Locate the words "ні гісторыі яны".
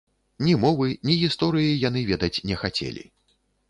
1.11-2.05